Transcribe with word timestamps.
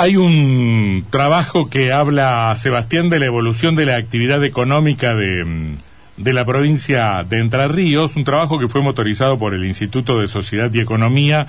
Hay 0.00 0.16
un 0.16 1.04
trabajo 1.10 1.68
que 1.68 1.92
habla, 1.92 2.56
Sebastián, 2.56 3.10
de 3.10 3.18
la 3.18 3.26
evolución 3.26 3.74
de 3.74 3.84
la 3.84 3.96
actividad 3.96 4.42
económica 4.42 5.14
de, 5.14 5.44
mm, 5.44 5.76
de 6.16 6.32
la 6.32 6.46
provincia 6.46 7.22
de 7.28 7.36
Entre 7.36 7.68
Ríos, 7.68 8.16
un 8.16 8.24
trabajo 8.24 8.58
que 8.58 8.68
fue 8.68 8.80
motorizado 8.80 9.38
por 9.38 9.52
el 9.52 9.66
Instituto 9.66 10.18
de 10.18 10.28
Sociedad 10.28 10.72
y 10.72 10.80
Economía 10.80 11.48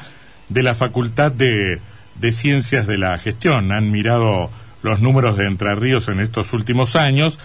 de 0.49 0.63
la 0.63 0.75
Facultad 0.75 1.31
de, 1.31 1.79
de 2.15 2.31
Ciencias 2.33 2.87
de 2.87 2.97
la 2.97 3.17
Gestión. 3.19 3.71
Han 3.71 3.89
mirado 3.89 4.49
los 4.83 4.99
números 4.99 5.37
de 5.37 5.45
Entre 5.45 5.73
Ríos 5.75 6.09
en 6.09 6.19
estos 6.19 6.51
últimos 6.51 6.97
años 6.97 7.39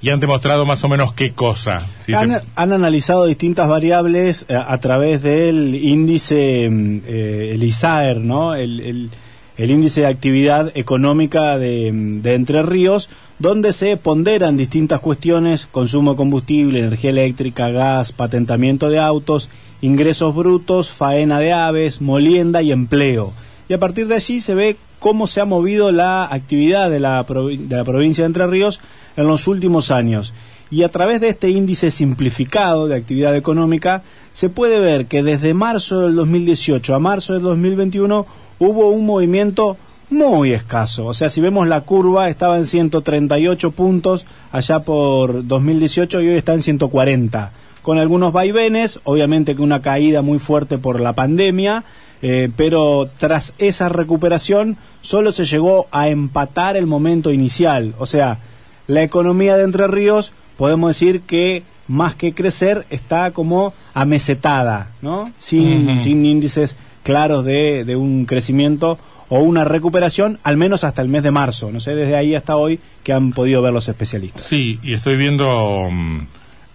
y 0.00 0.08
han 0.08 0.20
demostrado 0.20 0.64
más 0.64 0.82
o 0.84 0.88
menos 0.88 1.12
qué 1.12 1.32
cosa. 1.32 1.86
Si 2.00 2.14
han, 2.14 2.30
se... 2.30 2.42
han, 2.54 2.72
analizado 2.72 3.26
distintas 3.26 3.68
variables 3.68 4.46
a, 4.48 4.72
a 4.72 4.80
través 4.80 5.22
del 5.22 5.74
índice, 5.74 6.70
mm, 6.70 7.00
eh, 7.06 7.50
el 7.52 7.62
ISAER, 7.62 8.16
¿no? 8.16 8.54
El, 8.54 8.80
el, 8.80 9.10
el, 9.56 9.70
índice 9.70 10.02
de 10.02 10.06
actividad 10.06 10.72
económica 10.74 11.58
de, 11.58 11.88
Entre 12.24 12.62
Ríos, 12.62 13.08
donde 13.38 13.72
se 13.72 13.96
ponderan 13.96 14.56
distintas 14.56 15.00
cuestiones, 15.00 15.66
consumo 15.70 16.12
de 16.12 16.16
combustible, 16.16 16.80
energía 16.80 17.10
eléctrica, 17.10 17.70
gas, 17.70 18.12
patentamiento 18.12 18.88
de 18.88 18.98
autos, 18.98 19.50
ingresos 19.82 20.34
brutos, 20.34 20.90
faena 20.90 21.38
de 21.38 21.52
aves, 21.52 22.00
molienda 22.00 22.62
y 22.62 22.72
empleo. 22.72 23.32
Y 23.68 23.74
a 23.74 23.78
partir 23.78 24.06
de 24.06 24.14
allí 24.14 24.40
se 24.40 24.54
ve 24.54 24.76
cómo 24.98 25.26
se 25.26 25.40
ha 25.40 25.44
movido 25.44 25.92
la 25.92 26.24
actividad 26.24 26.90
de 26.90 27.00
la, 27.00 27.24
de 27.24 27.76
la 27.76 27.84
provincia 27.84 28.22
de 28.22 28.26
Entre 28.26 28.46
Ríos 28.46 28.80
en 29.16 29.26
los 29.26 29.46
últimos 29.48 29.90
años. 29.90 30.32
Y 30.70 30.82
a 30.82 30.88
través 30.88 31.20
de 31.20 31.28
este 31.28 31.50
índice 31.50 31.90
simplificado 31.90 32.88
de 32.88 32.96
actividad 32.96 33.36
económica, 33.36 34.02
se 34.32 34.48
puede 34.48 34.80
ver 34.80 35.06
que 35.06 35.22
desde 35.22 35.54
marzo 35.54 36.00
del 36.00 36.16
2018 36.16 36.94
a 36.94 36.98
marzo 36.98 37.34
del 37.34 37.42
2021 37.42 38.26
hubo 38.58 38.90
un 38.90 39.06
movimiento 39.06 39.76
muy 40.10 40.52
escaso. 40.52 41.06
O 41.06 41.14
sea, 41.14 41.30
si 41.30 41.40
vemos 41.40 41.68
la 41.68 41.80
curva, 41.80 42.28
estaba 42.28 42.56
en 42.58 42.66
138 42.66 43.70
puntos 43.72 44.26
allá 44.52 44.80
por 44.80 45.46
2018 45.46 46.20
y 46.22 46.28
hoy 46.28 46.36
está 46.36 46.54
en 46.54 46.62
140. 46.62 47.50
Con 47.82 47.98
algunos 47.98 48.32
vaivenes, 48.32 49.00
obviamente 49.04 49.54
que 49.54 49.62
una 49.62 49.82
caída 49.82 50.22
muy 50.22 50.38
fuerte 50.38 50.78
por 50.78 51.00
la 51.00 51.12
pandemia, 51.12 51.84
eh, 52.22 52.50
pero 52.56 53.08
tras 53.18 53.52
esa 53.58 53.88
recuperación 53.88 54.76
solo 55.02 55.32
se 55.32 55.44
llegó 55.44 55.86
a 55.90 56.08
empatar 56.08 56.76
el 56.76 56.86
momento 56.86 57.30
inicial. 57.30 57.94
O 57.98 58.06
sea, 58.06 58.38
la 58.86 59.02
economía 59.02 59.56
de 59.56 59.64
Entre 59.64 59.86
Ríos, 59.86 60.32
podemos 60.56 60.90
decir 60.90 61.20
que 61.22 61.62
más 61.88 62.14
que 62.14 62.32
crecer, 62.32 62.84
está 62.90 63.30
como 63.30 63.72
amesetada, 63.94 64.90
¿no? 65.02 65.30
Sin, 65.38 65.88
uh 65.88 65.92
-huh. 65.92 66.02
sin 66.02 66.26
índices 66.26 66.74
claros 67.06 67.44
de, 67.44 67.84
de, 67.84 67.94
un 67.94 68.26
crecimiento 68.26 68.98
o 69.28 69.38
una 69.38 69.64
recuperación, 69.64 70.40
al 70.42 70.56
menos 70.56 70.82
hasta 70.82 71.02
el 71.02 71.08
mes 71.08 71.22
de 71.22 71.30
marzo. 71.30 71.70
No 71.70 71.78
sé, 71.78 71.94
desde 71.94 72.16
ahí 72.16 72.34
hasta 72.34 72.56
hoy 72.56 72.80
que 73.04 73.12
han 73.12 73.30
podido 73.30 73.62
ver 73.62 73.72
los 73.72 73.88
especialistas. 73.88 74.42
Sí, 74.42 74.80
y 74.82 74.94
estoy 74.94 75.16
viendo 75.16 75.88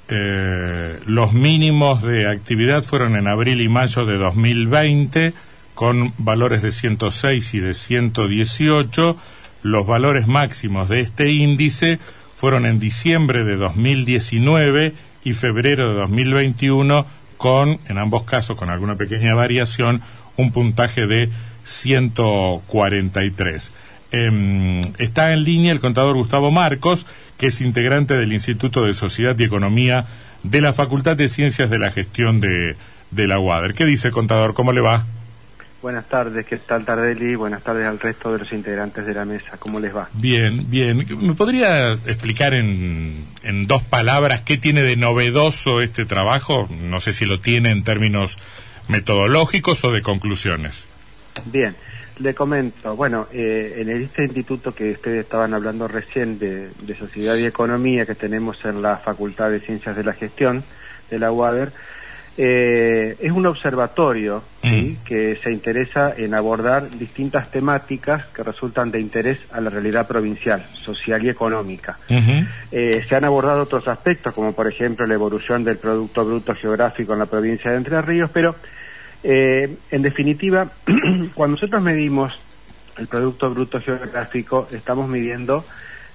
eh, 0.07 0.99
los 1.05 1.33
mínimos 1.33 2.01
de 2.01 2.29
actividad 2.29 2.83
fueron 2.83 3.17
en 3.17 3.27
abril 3.27 3.59
y 3.59 3.67
mayo 3.67 4.05
de 4.05 4.17
2020, 4.17 5.33
con 5.75 6.13
valores 6.17 6.61
de 6.61 6.71
106 6.71 7.53
y 7.53 7.59
de 7.59 7.73
118 7.73 9.17
los 9.63 9.85
valores 9.85 10.27
máximos 10.27 10.89
de 10.89 11.01
este 11.01 11.31
índice 11.31 11.99
fueron 12.35 12.65
en 12.65 12.79
diciembre 12.79 13.43
de 13.43 13.55
2019 13.57 14.93
y 15.23 15.33
febrero 15.33 15.89
de 15.89 15.99
2021 15.99 17.05
con, 17.37 17.79
en 17.87 17.97
ambos 17.97 18.23
casos, 18.23 18.57
con 18.57 18.69
alguna 18.69 18.95
pequeña 18.95 19.35
variación, 19.35 20.01
un 20.37 20.51
puntaje 20.51 21.07
de 21.07 21.29
143. 21.65 23.71
Eh, 24.13 24.81
está 24.97 25.33
en 25.33 25.43
línea 25.43 25.71
el 25.71 25.79
contador 25.79 26.15
Gustavo 26.15 26.51
Marcos, 26.51 27.05
que 27.37 27.47
es 27.47 27.61
integrante 27.61 28.17
del 28.17 28.33
Instituto 28.33 28.83
de 28.83 28.93
Sociedad 28.93 29.37
y 29.39 29.43
Economía 29.43 30.05
de 30.43 30.61
la 30.61 30.73
Facultad 30.73 31.15
de 31.15 31.29
Ciencias 31.29 31.69
de 31.69 31.79
la 31.79 31.91
Gestión 31.91 32.41
de, 32.41 32.75
de 33.11 33.27
la 33.27 33.39
UADER. 33.39 33.73
¿Qué 33.73 33.85
dice, 33.85 34.11
contador? 34.11 34.53
¿Cómo 34.53 34.73
le 34.73 34.81
va? 34.81 35.05
Buenas 35.81 36.07
tardes, 36.07 36.45
¿qué 36.45 36.57
tal 36.57 36.85
Tardelli? 36.85 37.33
Buenas 37.33 37.63
tardes 37.63 37.87
al 37.87 37.99
resto 37.99 38.31
de 38.31 38.39
los 38.39 38.53
integrantes 38.53 39.03
de 39.03 39.15
la 39.15 39.25
mesa, 39.25 39.57
¿cómo 39.57 39.79
les 39.79 39.95
va? 39.95 40.09
Bien, 40.13 40.69
bien. 40.69 41.07
¿Me 41.19 41.33
podría 41.33 41.93
explicar 41.93 42.53
en, 42.53 43.25
en 43.41 43.65
dos 43.65 43.81
palabras 43.81 44.41
qué 44.41 44.57
tiene 44.57 44.83
de 44.83 44.95
novedoso 44.95 45.81
este 45.81 46.05
trabajo? 46.05 46.69
No 46.83 46.99
sé 46.99 47.13
si 47.13 47.25
lo 47.25 47.39
tiene 47.39 47.71
en 47.71 47.83
términos 47.83 48.37
metodológicos 48.91 49.83
o 49.83 49.91
de 49.91 50.01
conclusiones. 50.01 50.85
Bien, 51.45 51.75
le 52.19 52.35
comento, 52.35 52.95
bueno, 52.95 53.27
eh, 53.33 53.77
en 53.77 53.89
este 53.89 54.25
instituto 54.25 54.75
que 54.75 54.91
ustedes 54.91 55.23
estaban 55.23 55.53
hablando 55.53 55.87
recién 55.87 56.37
de, 56.37 56.69
de 56.69 56.95
Sociedad 56.95 57.35
y 57.35 57.45
Economía 57.45 58.05
que 58.05 58.15
tenemos 58.15 58.63
en 58.65 58.81
la 58.81 58.97
Facultad 58.97 59.49
de 59.49 59.59
Ciencias 59.59 59.95
de 59.95 60.03
la 60.03 60.13
Gestión 60.13 60.63
de 61.09 61.19
la 61.19 61.31
UADER, 61.31 61.71
eh, 62.43 63.17
es 63.19 63.31
un 63.31 63.45
observatorio 63.45 64.41
mm. 64.63 64.67
¿sí? 64.67 64.97
que 65.05 65.35
se 65.35 65.51
interesa 65.51 66.11
en 66.17 66.33
abordar 66.33 66.89
distintas 66.89 67.51
temáticas 67.51 68.25
que 68.29 68.41
resultan 68.41 68.89
de 68.89 68.99
interés 68.99 69.37
a 69.53 69.61
la 69.61 69.69
realidad 69.69 70.07
provincial, 70.07 70.65
social 70.73 71.23
y 71.23 71.29
económica. 71.29 71.99
Eh, 72.71 73.05
se 73.07 73.15
han 73.15 73.25
abordado 73.25 73.61
otros 73.61 73.87
aspectos, 73.87 74.33
como 74.33 74.53
por 74.53 74.67
ejemplo 74.67 75.05
la 75.05 75.13
evolución 75.13 75.63
del 75.63 75.77
Producto 75.77 76.25
Bruto 76.25 76.55
Geográfico 76.55 77.13
en 77.13 77.19
la 77.19 77.27
provincia 77.27 77.69
de 77.69 77.77
Entre 77.77 78.01
Ríos, 78.01 78.31
pero 78.33 78.55
eh, 79.23 79.77
en 79.91 80.01
definitiva, 80.01 80.67
cuando 81.35 81.57
nosotros 81.57 81.83
medimos 81.83 82.33
el 82.97 83.05
Producto 83.05 83.51
Bruto 83.51 83.79
Geográfico, 83.79 84.67
estamos 84.71 85.07
midiendo 85.07 85.63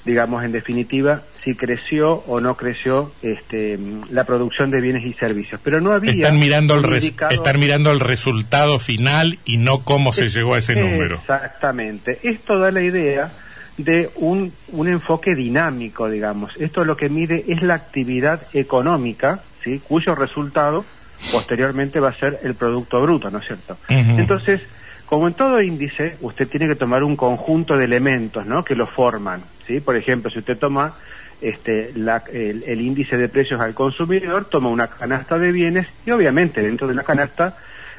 digamos, 0.07 0.45
en 0.45 0.53
definitiva, 0.53 1.23
si 1.43 1.55
creció 1.57 2.23
o 2.29 2.41
no 2.41 2.57
creció 2.57 3.13
este, 3.23 3.79
la 4.11 4.25
producción 4.25 4.71
de 4.71 4.81
bienes 4.81 5.05
y 5.05 5.13
servicios. 5.13 5.61
Pero 5.63 5.81
no 5.81 5.93
había... 5.93 6.13
Están 6.13 6.39
mirando, 6.39 6.75
el, 6.75 6.85
res, 6.85 7.13
están 7.31 7.59
mirando 7.59 7.91
el 7.91 8.01
resultado 8.01 8.79
final 8.79 9.39
y 9.45 9.57
no 9.59 9.81
cómo 9.81 10.13
se 10.13 10.27
es, 10.27 10.35
llegó 10.35 10.55
a 10.55 10.59
ese 10.59 10.77
número. 10.77 11.17
Exactamente. 11.17 12.21
Esto 12.23 12.59
da 12.59 12.71
la 12.71 12.83
idea 12.83 13.33
de 13.77 14.09
un, 14.15 14.53
un 14.69 14.89
enfoque 14.89 15.35
dinámico, 15.35 16.09
digamos. 16.09 16.53
Esto 16.59 16.85
lo 16.85 16.97
que 16.97 17.09
mide 17.09 17.45
es 17.49 17.61
la 17.63 17.75
actividad 17.75 18.41
económica, 18.55 19.41
¿sí? 19.63 19.83
cuyo 19.87 20.15
resultado 20.15 20.85
posteriormente 21.33 21.99
va 21.99 22.11
a 22.11 22.15
ser 22.15 22.39
el 22.45 22.55
Producto 22.55 23.03
Bruto, 23.03 23.31
¿no 23.31 23.39
es 23.39 23.47
cierto? 23.47 23.77
Uh 23.89 23.93
-huh. 23.93 24.19
Entonces, 24.21 24.63
como 25.07 25.27
en 25.27 25.35
todo 25.35 25.61
índice, 25.61 26.17
usted 26.21 26.49
tiene 26.49 26.69
que 26.69 26.77
tomar 26.77 27.03
un 27.03 27.17
conjunto 27.17 27.77
de 27.77 27.85
elementos 27.85 28.47
¿no? 28.47 28.65
que 28.65 28.77
lo 28.77 28.87
forman. 28.87 29.43
¿Sí? 29.67 29.81
Por 29.81 29.97
ejemplo, 29.97 30.31
si 30.31 30.39
usted 30.39 30.59
toma 30.59 30.95
este, 31.41 31.91
el, 31.91 32.81
índice 32.81 33.17
de 33.17 33.29
precios 33.29 33.61
al 33.61 33.75
consumidor, 33.75 34.47
toma 34.47 34.71
una 34.71 34.89
canasta 34.89 35.39
de 35.39 35.53
bienes 35.53 35.87
y 36.07 36.11
obviamente 36.11 36.63
dentro 36.63 36.87
de 36.89 36.95
la 36.95 37.03
canasta, 37.03 37.57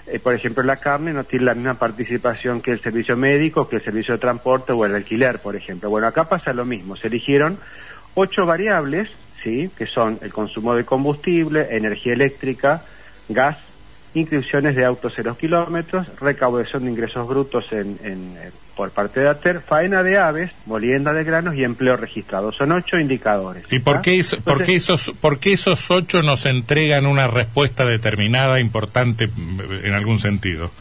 eh, 0.07 0.19
por 0.19 0.33
ejemplo, 0.33 0.63
la 0.63 0.77
carne 0.77 1.13
no 1.13 1.23
tiene 1.23 1.45
la 1.45 1.53
misma 1.53 1.75
participación 1.75 2.61
que 2.61 2.72
el 2.72 2.81
servicio 2.81 3.16
médico, 3.17 3.67
que 3.67 3.77
el 3.77 3.83
servicio 3.83 4.13
de 4.13 4.19
transporte 4.19 4.72
o 4.72 4.85
el 4.85 4.95
alquiler, 4.95 5.39
por 5.39 5.56
ejemplo. 5.56 5.89
Bueno, 5.89 6.07
acá 6.07 6.23
pasa 6.23 6.53
lo 6.53 6.66
mismo. 6.66 6.95
Se 6.95 7.07
eligieron 7.07 7.59
ocho 8.16 8.45
variables, 8.45 9.09
¿sí? 9.44 9.69
que 9.77 9.85
son 9.85 10.17
el 10.22 10.31
consumo 10.31 10.75
de 10.75 10.85
combustible, 10.85 11.67
energía 11.72 12.13
eléctrica, 12.13 12.83
gas, 13.29 13.57
inscripciones 14.19 14.75
de 14.75 14.85
autos 14.85 15.13
cero 15.16 15.35
kilómetros, 15.39 16.07
recaudación 16.19 16.85
de 16.85 16.91
ingresos 16.91 17.28
brutos 17.28 17.66
en, 17.72 17.97
en, 18.03 18.35
por 18.75 18.91
parte 18.91 19.19
de 19.19 19.29
ATER, 19.29 19.61
faena 19.61 20.03
de 20.03 20.17
aves, 20.17 20.51
molienda 20.66 21.13
de 21.13 21.23
granos 21.23 21.55
y 21.55 21.63
empleo 21.63 21.97
registrado. 21.97 22.51
Son 22.51 22.72
ocho 22.72 23.00
indicadores. 23.00 23.63
¿Y 23.72 23.79
por 23.79 24.01
qué, 24.01 24.19
es, 24.19 24.33
Entonces, 24.33 24.53
por, 24.53 24.63
qué 24.66 24.75
esos, 24.75 25.11
por 25.19 25.39
qué 25.39 25.53
esos 25.53 25.91
ocho 25.91 26.22
nos 26.22 26.45
entregan 26.45 27.06
una 27.06 27.27
respuesta 27.27 27.85
determinada, 27.85 28.59
importante 28.59 29.29
en 29.83 29.94
algún 29.94 30.19
sentido? 30.19 30.72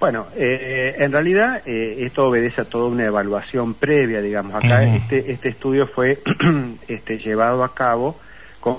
Bueno, 0.00 0.26
eh, 0.34 0.96
en 0.98 1.12
realidad 1.12 1.60
eh, 1.66 1.98
esto 2.00 2.26
obedece 2.26 2.62
a 2.62 2.64
toda 2.64 2.88
una 2.88 3.04
evaluación 3.04 3.74
previa, 3.74 4.22
digamos. 4.22 4.54
Acá 4.54 4.82
este, 4.82 5.30
este 5.30 5.50
estudio 5.50 5.86
fue 5.86 6.18
este, 6.88 7.18
llevado 7.18 7.62
a 7.62 7.74
cabo 7.74 8.18
con 8.60 8.76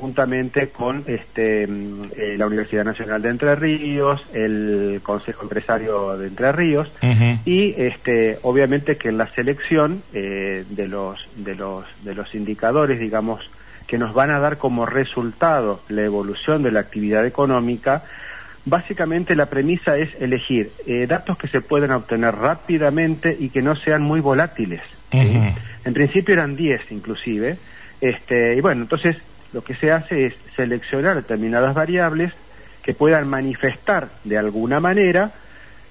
juntamente 0.00 0.68
con 0.68 1.04
este, 1.06 1.64
eh, 1.64 2.34
la 2.38 2.46
Universidad 2.46 2.84
Nacional 2.84 3.20
de 3.20 3.28
Entre 3.28 3.54
Ríos, 3.54 4.22
el 4.32 5.00
Consejo 5.02 5.42
Empresario 5.42 6.16
de 6.16 6.28
Entre 6.28 6.50
Ríos 6.52 6.90
uh 7.02 7.06
-huh. 7.06 7.38
y 7.44 7.74
este, 7.76 8.38
obviamente 8.42 8.96
que 8.96 9.10
en 9.10 9.18
la 9.18 9.28
selección 9.28 10.02
eh, 10.14 10.64
de, 10.70 10.88
los, 10.88 11.20
de, 11.36 11.54
los, 11.54 11.84
de 12.02 12.14
los 12.14 12.34
indicadores, 12.34 12.98
digamos, 12.98 13.48
que 13.86 13.98
nos 13.98 14.14
van 14.14 14.30
a 14.30 14.38
dar 14.38 14.56
como 14.56 14.86
resultado 14.86 15.80
la 15.88 16.02
evolución 16.02 16.62
de 16.62 16.70
la 16.70 16.80
actividad 16.80 17.26
económica, 17.26 18.02
básicamente 18.64 19.36
la 19.36 19.46
premisa 19.46 19.98
es 19.98 20.10
elegir 20.20 20.70
eh, 20.86 21.06
datos 21.06 21.36
que 21.36 21.48
se 21.48 21.60
pueden 21.60 21.90
obtener 21.90 22.34
rápidamente 22.34 23.36
y 23.38 23.50
que 23.50 23.62
no 23.62 23.76
sean 23.76 24.02
muy 24.02 24.20
volátiles. 24.20 24.80
Uh 25.12 25.18
-huh. 25.18 25.54
En 25.84 25.92
principio 25.92 26.34
eran 26.34 26.56
10 26.56 26.90
inclusive. 26.92 27.58
Este, 28.00 28.54
y 28.56 28.60
bueno, 28.60 28.82
entonces 28.82 29.16
lo 29.52 29.62
que 29.62 29.74
se 29.74 29.92
hace 29.92 30.26
es 30.26 30.34
seleccionar 30.56 31.16
determinadas 31.16 31.74
variables 31.74 32.32
que 32.82 32.94
puedan 32.94 33.28
manifestar 33.28 34.08
de 34.24 34.38
alguna 34.38 34.80
manera 34.80 35.32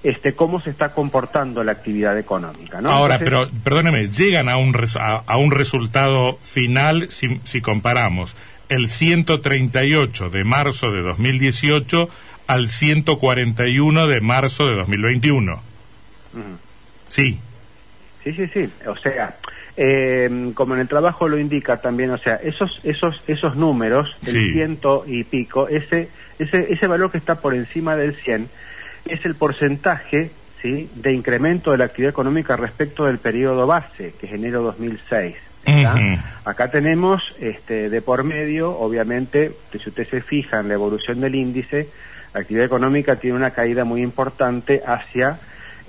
este, 0.02 0.32
cómo 0.32 0.60
se 0.60 0.70
está 0.70 0.92
comportando 0.92 1.62
la 1.62 1.72
actividad 1.72 2.18
económica. 2.18 2.80
¿no? 2.80 2.90
Ahora, 2.90 3.18
pero 3.18 3.48
perdóneme, 3.62 4.08
llegan 4.08 4.48
a 4.48 4.56
un, 4.56 4.74
a, 4.98 5.36
un 5.36 5.50
resultado 5.50 6.38
final 6.42 7.10
si, 7.10 7.40
si 7.44 7.60
comparamos 7.60 8.34
el 8.68 8.88
138 8.88 10.30
de 10.30 10.44
marzo 10.44 10.90
de 10.90 11.02
2018 11.02 12.08
al 12.46 12.68
141 12.68 14.06
de 14.06 14.20
marzo 14.20 14.66
de 14.66 14.76
2021. 14.76 15.60
Sí. 17.08 17.38
Sí, 18.24 18.32
sí, 18.32 18.46
sí. 18.48 18.70
O 18.86 18.96
sea, 18.96 19.36
eh, 19.76 20.50
como 20.54 20.74
en 20.74 20.80
el 20.80 20.88
trabajo 20.88 21.28
lo 21.28 21.38
indica 21.38 21.80
también, 21.80 22.10
o 22.10 22.18
sea, 22.18 22.36
esos 22.36 22.80
esos 22.84 23.22
esos 23.26 23.56
números, 23.56 24.16
el 24.26 24.52
ciento 24.52 25.04
y 25.06 25.24
pico, 25.24 25.68
ese 25.68 26.08
ese 26.38 26.72
ese 26.72 26.86
valor 26.86 27.10
que 27.10 27.18
está 27.18 27.36
por 27.36 27.54
encima 27.54 27.96
del 27.96 28.14
100 28.14 28.48
es 29.06 29.24
el 29.24 29.34
porcentaje 29.34 30.30
¿sí? 30.60 30.90
de 30.94 31.12
incremento 31.12 31.70
de 31.72 31.78
la 31.78 31.86
actividad 31.86 32.10
económica 32.10 32.56
respecto 32.56 33.06
del 33.06 33.18
periodo 33.18 33.66
base, 33.66 34.14
que 34.18 34.26
es 34.26 34.32
enero 34.32 34.62
2006. 34.62 35.36
Acá 36.44 36.70
tenemos 36.70 37.22
este, 37.38 37.90
de 37.90 38.02
por 38.02 38.24
medio, 38.24 38.70
obviamente, 38.70 39.52
si 39.72 39.88
usted 39.88 40.08
se 40.08 40.20
fija 40.20 40.60
en 40.60 40.68
la 40.68 40.74
evolución 40.74 41.20
del 41.20 41.34
índice, 41.34 41.88
la 42.34 42.40
actividad 42.40 42.66
económica 42.66 43.16
tiene 43.16 43.36
una 43.36 43.50
caída 43.50 43.84
muy 43.84 44.02
importante 44.02 44.82
hacia 44.86 45.38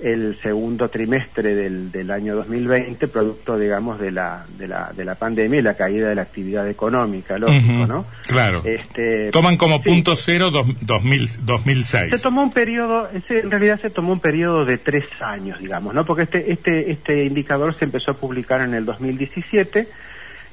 el 0.02 0.38
segundo 0.42 0.88
trimestre 0.88 1.54
del, 1.54 1.92
del 1.92 2.10
año 2.10 2.34
2020, 2.36 3.08
producto, 3.08 3.58
digamos, 3.58 3.98
de 3.98 4.10
la, 4.10 4.44
de, 4.58 4.68
la, 4.68 4.92
de 4.94 5.04
la 5.04 5.14
pandemia 5.14 5.60
y 5.60 5.62
la 5.62 5.74
caída 5.74 6.08
de 6.08 6.14
la 6.14 6.22
actividad 6.22 6.68
económica, 6.68 7.38
lógico, 7.38 7.86
¿no? 7.86 8.04
Claro. 8.26 8.62
Este, 8.64 9.30
Toman 9.30 9.56
como 9.56 9.82
punto 9.82 10.16
cero 10.16 10.50
dos, 10.50 10.66
2006. 10.80 12.10
Se 12.10 12.18
tomó 12.18 12.42
un 12.42 12.52
periodo, 12.52 13.08
en 13.12 13.50
realidad 13.50 13.80
se 13.80 13.90
tomó 13.90 14.12
un 14.12 14.20
periodo 14.20 14.64
de 14.64 14.78
tres 14.78 15.04
años, 15.20 15.60
digamos, 15.60 15.94
¿no? 15.94 16.04
Porque 16.04 16.22
este, 16.22 16.52
este, 16.52 16.90
este 16.90 17.24
indicador 17.24 17.78
se 17.78 17.84
empezó 17.84 18.12
a 18.12 18.14
publicar 18.14 18.60
en 18.60 18.74
el 18.74 18.84
2017 18.84 19.88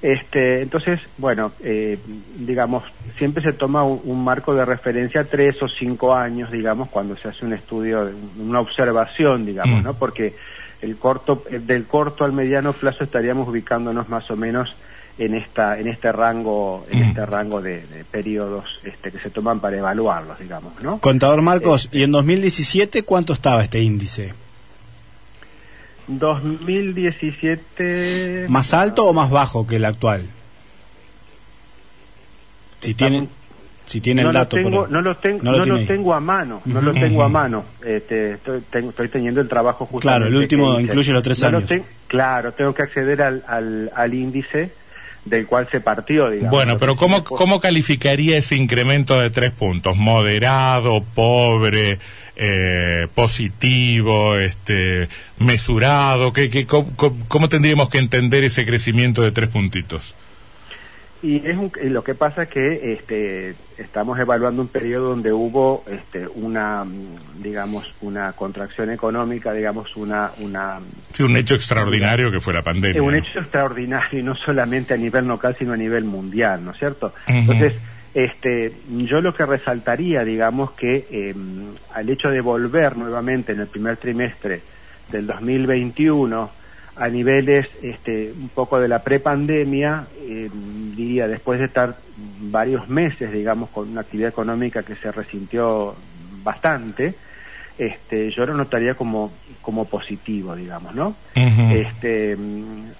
este, 0.02 0.62
entonces, 0.62 1.02
bueno, 1.18 1.52
eh, 1.62 1.98
digamos, 2.38 2.84
siempre 3.18 3.44
se 3.44 3.52
toma 3.52 3.84
un, 3.84 4.24
marco 4.24 4.54
de 4.54 4.64
referencia 4.64 5.26
tres 5.26 5.62
o 5.62 5.68
cinco 5.68 6.16
años, 6.16 6.52
digamos, 6.52 6.90
cuando 6.90 7.18
se 7.18 7.28
hace 7.28 7.46
un 7.46 7.54
estudio, 7.54 8.10
una 8.38 8.62
observación, 8.62 9.46
digamos, 9.46 9.82
mm. 9.82 9.84
¿no? 9.84 9.94
Porque 9.96 10.36
el 10.82 10.96
corto, 10.96 11.44
del 11.50 11.86
corto 11.86 12.24
al 12.24 12.32
mediano 12.32 12.72
plazo 12.72 13.04
estaríamos 13.04 13.48
ubicándonos 13.50 14.08
más 14.08 14.30
o 14.32 14.38
menos 14.38 14.74
en 15.18 15.36
esta, 15.36 15.78
en 15.78 15.90
este 15.90 16.14
rango, 16.14 16.86
en 16.90 17.00
mm. 17.00 17.10
este 17.10 17.26
rango 17.26 17.62
de, 17.62 17.84
periodos 18.10 18.80
este, 18.86 19.12
que 19.12 19.20
se 19.20 19.30
toman 19.30 19.60
para 19.60 19.78
evaluarlos, 19.78 20.40
digamos, 20.40 20.82
¿no? 20.82 21.00
Contador 21.00 21.42
Marcos, 21.42 21.86
este 21.86 21.98
¿y 21.98 22.04
en 22.04 22.12
2017 22.12 23.04
cuánto 23.04 23.34
estaba 23.34 23.62
este 23.64 23.82
índice? 23.82 24.34
2017... 26.10 28.48
¿Más 28.50 28.74
alto 28.74 29.06
o 29.06 29.14
más 29.14 29.30
bajo 29.30 29.68
que 29.68 29.76
el 29.78 29.86
actual? 29.86 30.24
Si 32.82 32.94
tienen, 32.94 33.30
si 33.86 34.02
tienen 34.02 34.24
no 34.24 34.30
el 34.30 34.34
dato. 34.34 34.58
Lo 34.58 34.64
tengo, 34.64 34.88
no 34.88 35.02
lo, 35.02 35.18
tengo, 35.18 35.44
no 35.44 35.66
lo, 35.66 35.86
tengo 35.86 36.14
a 36.14 36.20
mano, 36.20 36.62
no 36.66 36.82
lo 36.82 36.94
tengo 36.94 37.24
a 37.24 37.30
mano. 37.30 37.66
Este, 37.86 38.34
estoy, 38.34 38.64
estoy 38.72 39.08
teniendo 39.10 39.42
el 39.42 39.48
trabajo 39.48 39.86
justo 39.86 40.08
Claro, 40.08 40.28
el 40.28 40.36
último 40.36 40.80
incluye 40.80 41.12
los 41.12 41.24
tres 41.24 41.44
años. 41.44 41.64
claro, 42.08 42.52
tengo 42.54 42.74
que 42.74 42.84
acceder 42.84 43.22
al, 43.22 43.44
al, 43.48 43.92
al 43.96 44.14
índice 44.14 44.72
del 45.26 45.46
cual 45.46 45.68
se 45.72 45.80
partió, 45.80 46.30
digamos. 46.30 46.52
Bueno, 46.52 46.78
pero 46.78 46.96
¿cómo, 46.96 47.24
¿cómo 47.24 47.60
calificaría 47.60 48.38
ese 48.38 48.56
incremento 48.56 49.20
de 49.20 49.30
tres 49.30 49.52
puntos? 49.52 49.96
¿Moderado, 49.98 51.04
pobre, 51.14 52.00
eh, 52.36 53.08
positivo, 53.14 54.36
este, 54.38 55.10
mesurado? 55.38 56.34
¿Qué, 56.34 56.50
qué, 56.50 56.66
cómo, 56.66 57.50
tendríamos 57.50 57.90
que 57.90 57.98
entender 57.98 58.44
ese 58.44 58.66
crecimiento 58.66 59.22
de 59.22 59.32
tres 59.32 59.50
puntitos? 59.50 60.16
Y 61.22 61.46
es 61.46 61.58
lo 61.92 62.04
que 62.04 62.16
pasa 62.16 62.44
es 62.44 62.50
que 62.50 62.94
este, 62.94 63.54
estamos 63.78 64.18
evaluando 64.20 64.62
un 64.62 64.70
periodo 64.70 65.10
donde 65.10 65.34
hubo 65.34 65.84
este, 65.92 66.26
una, 66.28 66.86
digamos, 67.42 67.94
una 68.02 68.32
contracción 68.32 68.90
económica, 68.90 69.52
digamos, 69.52 69.98
una... 69.98 70.32
una 70.40 70.80
sí, 71.14 71.24
un 71.24 71.36
hecho 71.36 71.56
extraordinario 71.56 72.32
que 72.32 72.40
fue 72.40 72.54
la 72.54 72.62
pandemia. 72.62 73.02
Un 73.02 73.16
hecho 73.16 73.40
extraordinario 73.40 74.20
y 74.20 74.24
no 74.24 74.34
solamente 74.36 74.94
a 74.94 74.98
nivel 74.98 75.28
local, 75.28 75.56
sino 75.60 75.74
a 75.74 75.78
nivel 75.78 76.06
mundial, 76.06 76.64
¿no 76.64 76.72
es 76.72 76.78
cierto? 76.78 77.14
Entonces, 77.28 77.74
este, 78.14 78.72
yo 78.88 79.20
lo 79.20 79.34
que 79.34 79.46
resaltaría, 79.46 80.24
digamos, 80.24 80.72
que 80.72 81.06
eh, 81.12 81.36
al 81.94 82.10
hecho 82.10 82.30
de 82.30 82.40
volver 82.40 82.96
nuevamente 82.96 83.52
en 83.52 83.60
el 83.60 83.68
primer 83.68 83.98
trimestre 83.98 84.62
del 85.12 85.28
2021 85.28 86.59
a 87.00 87.08
niveles 87.08 87.68
este, 87.82 88.34
un 88.38 88.50
poco 88.50 88.80
de 88.80 88.88
la 88.88 89.00
prepandemia, 89.00 90.06
eh, 90.22 90.50
diría, 90.96 91.28
después 91.28 91.60
de 91.60 91.66
estar 91.66 91.96
varios 92.42 92.90
meses, 92.90 93.32
digamos, 93.32 93.70
con 93.70 93.90
una 93.90 94.02
actividad 94.02 94.30
económica 94.30 94.84
que 94.84 94.96
se 94.96 95.12
resintió 95.12 95.96
bastante, 96.44 97.16
este, 97.78 98.30
yo 98.32 98.46
lo 98.46 98.54
notaría 98.54 98.96
como, 98.96 99.32
como 99.62 99.86
positivo, 99.86 100.54
digamos, 100.56 100.94
¿no? 100.94 101.16
este, 101.34 102.38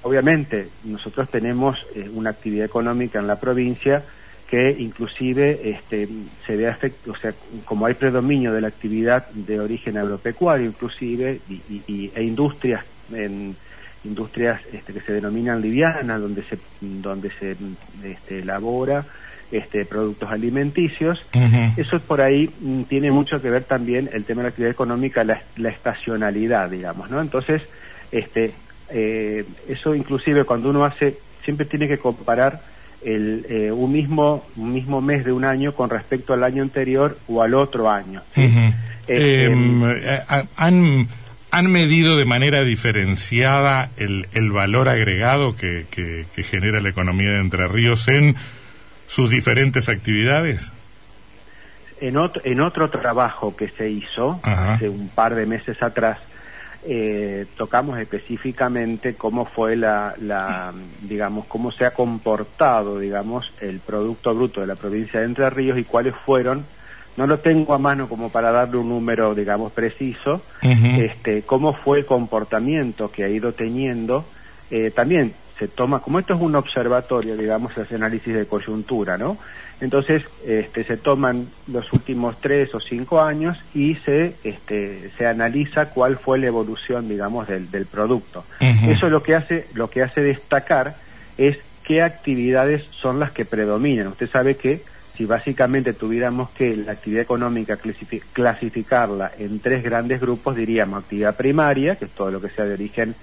obviamente, 0.04 0.70
nosotros 0.86 1.30
tenemos 1.30 1.78
eh, 1.94 2.10
una 2.14 2.30
actividad 2.30 2.66
económica 2.66 3.20
en 3.20 3.28
la 3.28 3.38
provincia 3.38 4.04
que 4.50 4.76
inclusive 4.80 5.70
este, 5.70 6.08
se 6.48 6.56
ve 6.56 6.68
afecto, 6.70 7.12
o 7.12 7.16
sea, 7.18 7.34
como 7.66 7.86
hay 7.86 7.94
predominio 7.94 8.54
de 8.54 8.62
la 8.62 8.70
actividad 8.70 9.28
de 9.32 9.60
origen 9.60 9.98
agropecuario, 9.98 10.66
inclusive, 10.66 11.42
y, 11.50 12.12
e 12.16 12.24
industrias 12.24 12.84
en 13.14 13.56
industrias 14.04 14.62
este, 14.72 14.94
que 14.94 15.02
se 15.02 15.14
denominan 15.14 15.62
livianas, 15.62 16.22
donde 16.22 16.44
se, 16.44 16.58
donde 16.82 17.32
se 17.32 17.56
este, 18.04 18.40
elabora 18.40 19.06
este, 19.52 19.86
productos 19.86 20.30
alimenticios. 20.30 21.20
Eso 21.76 22.00
por 22.00 22.22
ahí 22.22 22.50
mm, 22.62 22.84
tiene 22.84 23.12
mucho 23.12 23.42
que 23.42 23.50
ver 23.50 23.64
también 23.64 24.10
el 24.14 24.26
tema 24.26 24.42
de 24.42 24.44
la 24.44 24.50
actividad 24.50 24.72
económica, 24.72 25.24
la, 25.24 25.42
estacionalidad, 25.70 26.70
digamos, 26.70 27.10
¿no? 27.10 27.22
Entonces, 27.22 27.64
este, 28.12 28.52
eh, 28.90 29.46
eso 29.68 29.96
inclusive 29.96 30.44
cuando 30.44 30.70
uno 30.70 30.86
hace, 30.86 31.18
siempre 31.44 31.66
tiene 31.66 31.88
que 31.88 31.98
comparar 31.98 32.62
el, 33.04 33.46
eh, 33.50 33.72
un, 33.72 33.92
mismo, 33.92 34.46
un 34.56 34.74
mismo 34.74 35.02
mes 35.02 35.26
de 35.26 35.32
un 35.32 35.46
año 35.46 35.74
con 35.74 35.90
respecto 35.90 36.34
al 36.34 36.44
año 36.44 36.62
anterior 36.62 37.18
o 37.28 37.42
al 37.42 37.54
otro 37.54 37.90
año. 37.90 38.22
Este, 38.36 39.46
em, 39.46 39.84
eh, 39.84 40.22
han 40.58 41.08
¿Han 41.52 41.72
medido 41.72 42.16
de 42.16 42.26
manera 42.26 42.62
diferenciada 42.62 43.90
el, 43.98 44.28
el 44.34 44.52
valor 44.52 44.88
agregado 44.88 45.56
que, 45.56 45.86
que, 45.90 46.26
genera 46.44 46.80
la 46.80 46.90
economía 46.90 47.32
de 47.32 47.40
Entre 47.40 47.68
Ríos 47.68 48.08
en 48.08 48.36
sus 49.08 49.32
diferentes 49.32 49.90
actividades? 49.90 50.72
En 52.02 52.18
otro, 52.18 52.42
en 52.46 52.62
otro 52.62 52.90
trabajo 52.90 53.56
que 53.56 53.68
se 53.68 53.90
hizo 53.90 54.40
hace 54.44 54.90
un 54.90 55.10
par 55.10 55.34
de 55.34 55.48
meses 55.48 55.82
atrás, 55.82 56.20
eh, 56.86 57.46
tocamos 57.58 58.00
específicamente 58.00 59.16
cómo 59.16 59.46
fue 59.46 59.76
la, 59.76 60.14
la, 60.22 60.72
digamos, 61.02 61.46
cómo 61.48 61.72
se 61.72 61.84
ha 61.84 61.92
comportado, 61.92 63.00
digamos, 63.00 63.52
el 63.60 63.80
Producto 63.80 64.34
Bruto 64.34 64.62
de 64.62 64.68
la 64.68 64.76
provincia 64.76 65.20
de 65.20 65.26
Entre 65.26 65.50
Ríos 65.50 65.78
y 65.78 65.84
cuáles 65.84 66.16
fueron 66.16 66.64
no 67.18 67.28
lo 67.28 67.40
tengo 67.40 67.74
a 67.74 67.78
mano 67.78 68.08
como 68.08 68.30
para 68.30 68.52
darle 68.52 68.78
un 68.78 68.90
número, 68.90 69.36
digamos, 69.36 69.72
preciso, 69.72 70.42
este, 70.62 71.42
cómo 71.42 71.74
fue 71.74 72.00
el 72.00 72.06
comportamiento 72.06 73.12
que 73.12 73.24
ha 73.24 73.30
ido 73.30 73.52
teniendo, 73.54 74.26
eh, 74.72 74.92
también 74.92 75.34
se 75.58 75.68
toma, 75.68 76.00
como 76.00 76.20
esto 76.20 76.34
es 76.34 76.42
un 76.42 76.56
observatorio, 76.56 77.36
digamos, 77.36 77.74
se 77.74 77.82
hace 77.82 77.96
análisis 77.96 78.34
de 78.34 78.46
coyuntura, 78.46 79.18
¿no? 79.18 79.38
Entonces, 79.82 80.24
este, 80.46 80.84
se 80.84 80.98
toman 80.98 81.48
los 81.68 81.92
últimos 81.94 82.40
tres 82.42 82.74
o 82.76 82.80
cinco 82.80 83.22
años 83.22 83.58
y 83.74 83.96
se, 83.96 84.36
este, 84.44 85.10
se 85.18 85.26
analiza 85.26 85.90
cuál 85.90 86.18
fue 86.18 86.38
la 86.40 86.48
evolución, 86.48 87.08
digamos, 87.08 87.48
del, 87.48 87.72
del 87.72 87.86
producto. 87.86 88.44
Eso 88.60 89.10
lo 89.10 89.24
que 89.24 89.36
hace, 89.36 89.68
lo 89.74 89.90
que 89.90 90.02
hace 90.02 90.22
destacar 90.22 90.96
es 91.38 91.58
qué 91.84 92.02
actividades 92.02 92.84
son 92.92 93.20
las 93.20 93.32
que 93.32 93.46
predominan. 93.46 94.08
Usted 94.08 94.30
sabe 94.30 94.56
que 94.56 94.82
si 95.20 95.26
básicamente 95.26 95.92
tuviéramos 95.92 96.50
que 96.52 96.78
la 96.78 96.94
actividad 96.94 97.24
económica 97.24 97.78
clasificarla 98.32 99.30
en 99.38 99.60
tres 99.60 99.84
grandes 99.84 100.22
grupos, 100.22 100.56
diríamos 100.56 101.04
actividad 101.04 101.36
primaria, 101.36 101.98
que 101.98 102.06
es 102.06 102.12
todo 102.12 102.32
lo 102.32 102.40
que 102.40 102.48
sea 102.48 102.64
de 102.64 102.76
origen 102.76 103.16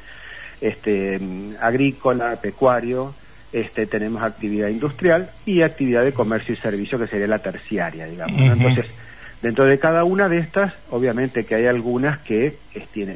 este, 0.61 1.19
agrícola, 1.59 2.37
pecuario, 2.37 3.15
este, 3.51 3.87
tenemos 3.87 4.23
actividad 4.23 4.69
industrial 4.69 5.31
y 5.47 5.63
actividad 5.63 6.05
de 6.05 6.13
comercio 6.13 6.53
y 6.53 6.59
servicio, 6.59 6.99
que 6.99 7.07
sería 7.07 7.29
la 7.29 7.39
terciaria, 7.39 8.05
digamos. 8.05 8.39
Entonces, 8.39 8.85
dentro 9.41 9.65
de 9.65 9.79
cada 9.79 10.05
una 10.05 10.29
de 10.29 10.41
estas, 10.41 10.75
obviamente 10.91 11.47
que 11.47 11.55
hay 11.55 11.65
algunas 11.65 12.19
que 12.19 12.59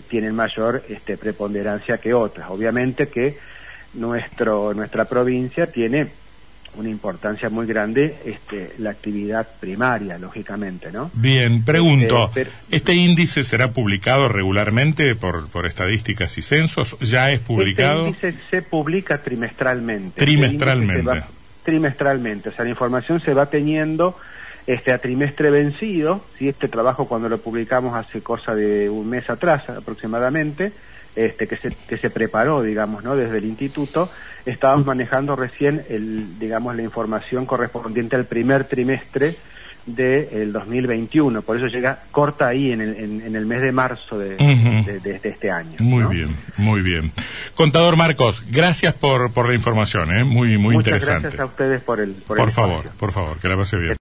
tienen 0.09 0.35
mayor 0.35 0.83
este, 0.89 1.19
preponderancia 1.19 1.99
que 1.99 2.15
otras. 2.15 2.49
Obviamente 2.49 3.09
que 3.09 3.37
nuestro, 3.93 4.73
nuestra 4.73 5.05
provincia 5.05 5.67
tiene 5.67 6.07
una 6.77 6.89
importancia 6.89 7.49
muy 7.51 7.67
grande 7.67 8.17
este, 8.25 8.73
la 8.79 8.91
actividad 8.91 9.47
primaria, 9.59 10.19
lógicamente, 10.19 10.93
¿no? 10.93 11.11
Bien, 11.15 11.65
pregunto, 11.65 12.25
Este, 12.27 12.45
pero- 12.45 12.51
¿este 12.71 12.95
índice 12.95 13.43
será 13.45 13.73
publicado 13.73 14.29
regularmente 14.29 15.15
por, 15.17 15.49
por 15.49 15.67
estadísticas 15.67 16.39
y 16.39 16.43
censos? 16.43 16.97
¿Ya 17.01 17.31
es 17.31 17.41
publicado? 17.41 18.07
Este 18.07 18.29
índice 18.29 18.45
se 18.51 18.63
publica 18.63 19.19
trimestralmente. 19.19 20.19
Trimestralmente. 20.19 21.01
Este 21.01 21.21
va- 21.21 21.29
trimestralmente, 21.65 22.49
o 22.49 22.53
sea, 22.53 22.65
la 22.65 22.71
información 22.71 23.21
se 23.21 23.35
va 23.35 23.47
teniendo 23.47 24.17
este 24.67 24.93
a 24.93 24.99
trimestre 24.99 25.51
vencido, 25.51 26.25
¿sí? 26.39 26.49
este 26.49 26.69
trabajo 26.69 27.07
cuando 27.09 27.29
lo 27.29 27.39
publicamos 27.39 27.95
hace 27.97 28.23
cosa 28.23 28.55
de 28.55 28.89
un 28.89 29.09
mes 29.11 29.29
atrás 29.29 29.69
aproximadamente, 29.69 30.73
este 31.17 31.47
que 31.47 31.57
se, 31.57 31.71
que 31.89 31.99
se 31.99 32.11
preparó, 32.11 32.63
digamos, 32.63 33.03
¿no? 33.05 33.17
desde 33.17 33.39
el 33.39 33.45
instituto, 33.45 34.11
estábamos 34.47 34.87
manejando 34.87 35.37
recién 35.37 35.83
el, 35.89 36.39
digamos, 36.39 36.77
la 36.77 36.83
información 36.83 37.47
correspondiente 37.47 38.17
al 38.17 38.27
primer 38.27 38.65
trimestre 38.65 39.37
del 39.87 40.53
2021, 40.53 41.41
por 41.43 41.57
eso 41.57 41.67
llega 41.67 42.01
corta 42.11 42.47
ahí 42.49 42.71
en 42.71 42.81
el, 42.83 42.97
en, 42.97 43.21
en 43.23 43.35
el 43.35 43.47
mes 43.47 43.63
de 43.63 43.73
marzo 43.73 44.19
de, 44.19 44.37
de- 44.37 45.01
de- 45.03 45.19
de 45.19 45.29
este 45.31 45.51
año. 45.51 45.77
Muy 45.79 46.03
¿no? 46.03 46.09
bien, 46.11 46.37
muy 46.59 46.83
bien. 46.83 47.11
Contador 47.55 47.97
Marcos, 47.97 48.45
gracias 48.51 48.93
por, 48.95 49.33
por 49.33 49.49
la 49.49 49.55
información, 49.55 50.13
¿eh? 50.17 50.23
muy, 50.23 50.59
muy 50.59 50.75
Muchas 50.75 50.93
interesante. 50.95 51.23
gracias 51.23 51.41
a 51.41 51.47
ustedes 51.47 51.81
por 51.83 51.99
el 51.99 52.11
por, 52.13 52.39
el 52.39 52.45
Por 52.45 52.53
favor, 52.53 52.77
espacio. 52.85 52.99
por 53.01 53.13
favor, 53.13 53.39
que 53.39 53.49
la 53.49 53.57
pase 53.57 53.77
bien. 53.79 53.89